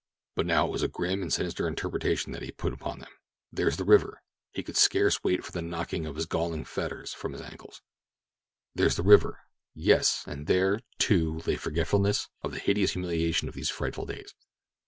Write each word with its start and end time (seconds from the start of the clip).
But 0.33 0.47
now 0.47 0.65
it 0.65 0.71
was 0.71 0.81
a 0.81 0.87
grim 0.87 1.21
and 1.21 1.31
sinister 1.31 1.67
interpretation 1.67 2.31
that 2.31 2.41
he 2.41 2.49
put 2.51 2.73
upon 2.73 2.97
them. 2.97 3.11
"There's 3.51 3.77
the 3.77 3.83
river!" 3.83 4.23
He 4.51 4.63
could 4.63 4.75
scarce 4.75 5.23
wait 5.23 5.45
for 5.45 5.51
the 5.51 5.61
knocking 5.61 6.07
of 6.07 6.15
his 6.15 6.25
galling 6.25 6.65
fetters 6.65 7.13
from 7.13 7.33
his 7.33 7.41
ankle. 7.43 7.71
"There's 8.73 8.95
the 8.95 9.03
river!" 9.03 9.41
Yes, 9.75 10.23
and 10.25 10.47
there, 10.47 10.79
too, 10.97 11.41
lay 11.45 11.55
forgetfulness 11.55 12.29
of 12.41 12.51
the 12.51 12.59
hideous 12.59 12.93
humiliation 12.93 13.47
of 13.47 13.53
these 13.53 13.69
frightful 13.69 14.07
days. 14.07 14.33